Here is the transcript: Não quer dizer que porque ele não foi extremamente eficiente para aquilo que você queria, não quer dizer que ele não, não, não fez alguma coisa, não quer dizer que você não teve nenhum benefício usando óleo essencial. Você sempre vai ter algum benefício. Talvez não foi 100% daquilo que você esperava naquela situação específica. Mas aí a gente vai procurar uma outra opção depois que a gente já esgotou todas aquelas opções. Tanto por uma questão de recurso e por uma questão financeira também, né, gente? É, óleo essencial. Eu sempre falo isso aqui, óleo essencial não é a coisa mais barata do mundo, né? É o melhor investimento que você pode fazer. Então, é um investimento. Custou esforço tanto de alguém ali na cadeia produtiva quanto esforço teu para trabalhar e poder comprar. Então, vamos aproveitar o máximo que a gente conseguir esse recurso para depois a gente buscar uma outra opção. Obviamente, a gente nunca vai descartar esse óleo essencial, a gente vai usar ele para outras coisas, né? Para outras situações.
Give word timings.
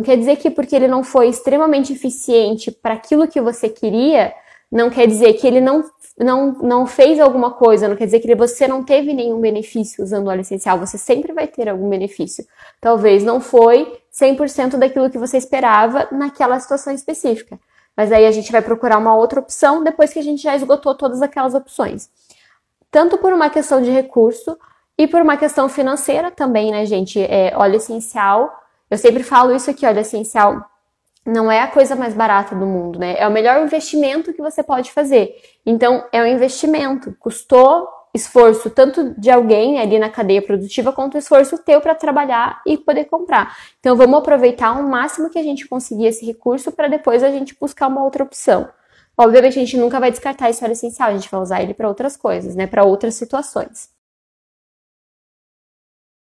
Não 0.00 0.04
quer 0.04 0.16
dizer 0.16 0.36
que 0.36 0.48
porque 0.48 0.74
ele 0.74 0.88
não 0.88 1.04
foi 1.04 1.28
extremamente 1.28 1.92
eficiente 1.92 2.70
para 2.70 2.94
aquilo 2.94 3.28
que 3.28 3.38
você 3.38 3.68
queria, 3.68 4.32
não 4.72 4.88
quer 4.88 5.06
dizer 5.06 5.34
que 5.34 5.46
ele 5.46 5.60
não, 5.60 5.84
não, 6.18 6.52
não 6.52 6.86
fez 6.86 7.20
alguma 7.20 7.50
coisa, 7.50 7.86
não 7.86 7.94
quer 7.94 8.06
dizer 8.06 8.20
que 8.20 8.34
você 8.34 8.66
não 8.66 8.82
teve 8.82 9.12
nenhum 9.12 9.38
benefício 9.38 10.02
usando 10.02 10.28
óleo 10.28 10.40
essencial. 10.40 10.78
Você 10.78 10.96
sempre 10.96 11.34
vai 11.34 11.46
ter 11.46 11.68
algum 11.68 11.86
benefício. 11.86 12.46
Talvez 12.80 13.22
não 13.22 13.42
foi 13.42 14.00
100% 14.10 14.78
daquilo 14.78 15.10
que 15.10 15.18
você 15.18 15.36
esperava 15.36 16.08
naquela 16.10 16.58
situação 16.58 16.94
específica. 16.94 17.60
Mas 17.94 18.10
aí 18.10 18.24
a 18.24 18.32
gente 18.32 18.50
vai 18.50 18.62
procurar 18.62 18.96
uma 18.96 19.14
outra 19.14 19.40
opção 19.40 19.84
depois 19.84 20.14
que 20.14 20.18
a 20.18 20.22
gente 20.22 20.42
já 20.42 20.56
esgotou 20.56 20.94
todas 20.94 21.20
aquelas 21.20 21.52
opções. 21.52 22.08
Tanto 22.90 23.18
por 23.18 23.34
uma 23.34 23.50
questão 23.50 23.82
de 23.82 23.90
recurso 23.90 24.56
e 24.96 25.06
por 25.06 25.20
uma 25.20 25.36
questão 25.36 25.68
financeira 25.68 26.30
também, 26.30 26.70
né, 26.70 26.86
gente? 26.86 27.20
É, 27.20 27.52
óleo 27.54 27.76
essencial. 27.76 28.60
Eu 28.90 28.98
sempre 28.98 29.22
falo 29.22 29.54
isso 29.54 29.70
aqui, 29.70 29.86
óleo 29.86 30.00
essencial 30.00 30.70
não 31.24 31.50
é 31.50 31.60
a 31.60 31.68
coisa 31.68 31.94
mais 31.94 32.14
barata 32.14 32.54
do 32.54 32.66
mundo, 32.66 32.98
né? 32.98 33.14
É 33.18 33.28
o 33.28 33.30
melhor 33.30 33.62
investimento 33.62 34.32
que 34.32 34.40
você 34.40 34.62
pode 34.62 34.90
fazer. 34.90 35.34
Então, 35.64 36.04
é 36.12 36.22
um 36.22 36.26
investimento. 36.26 37.14
Custou 37.18 37.88
esforço 38.12 38.70
tanto 38.70 39.14
de 39.20 39.30
alguém 39.30 39.78
ali 39.78 39.98
na 39.98 40.08
cadeia 40.08 40.42
produtiva 40.42 40.92
quanto 40.92 41.16
esforço 41.16 41.58
teu 41.58 41.80
para 41.80 41.94
trabalhar 41.94 42.60
e 42.66 42.76
poder 42.76 43.04
comprar. 43.04 43.56
Então, 43.78 43.96
vamos 43.96 44.18
aproveitar 44.18 44.72
o 44.72 44.88
máximo 44.88 45.30
que 45.30 45.38
a 45.38 45.42
gente 45.42 45.68
conseguir 45.68 46.06
esse 46.06 46.24
recurso 46.24 46.72
para 46.72 46.88
depois 46.88 47.22
a 47.22 47.30
gente 47.30 47.56
buscar 47.58 47.86
uma 47.86 48.02
outra 48.02 48.24
opção. 48.24 48.68
Obviamente, 49.16 49.58
a 49.58 49.62
gente 49.62 49.76
nunca 49.76 50.00
vai 50.00 50.10
descartar 50.10 50.48
esse 50.50 50.64
óleo 50.64 50.72
essencial, 50.72 51.10
a 51.10 51.12
gente 51.12 51.30
vai 51.30 51.40
usar 51.40 51.62
ele 51.62 51.74
para 51.74 51.86
outras 51.86 52.16
coisas, 52.16 52.56
né? 52.56 52.66
Para 52.66 52.84
outras 52.84 53.14
situações. 53.14 53.99